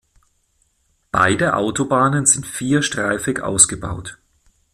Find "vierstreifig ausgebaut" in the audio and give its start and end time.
2.47-4.17